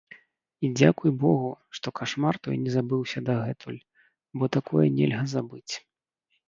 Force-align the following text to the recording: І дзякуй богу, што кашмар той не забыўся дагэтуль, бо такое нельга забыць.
І 0.65 0.69
дзякуй 0.79 1.11
богу, 1.23 1.51
што 1.79 1.87
кашмар 2.01 2.35
той 2.47 2.55
не 2.63 2.71
забыўся 2.77 3.25
дагэтуль, 3.31 3.79
бо 4.39 4.45
такое 4.59 4.87
нельга 4.99 5.23
забыць. 5.37 5.73